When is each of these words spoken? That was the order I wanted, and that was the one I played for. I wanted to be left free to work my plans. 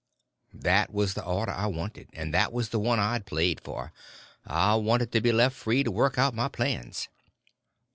That 0.55 0.91
was 0.91 1.13
the 1.13 1.23
order 1.23 1.51
I 1.51 1.67
wanted, 1.67 2.09
and 2.13 2.33
that 2.33 2.51
was 2.51 2.69
the 2.69 2.79
one 2.79 2.99
I 2.99 3.19
played 3.19 3.61
for. 3.61 3.93
I 4.47 4.73
wanted 4.73 5.11
to 5.11 5.21
be 5.21 5.31
left 5.31 5.55
free 5.55 5.83
to 5.83 5.91
work 5.91 6.17
my 6.33 6.47
plans. 6.47 7.07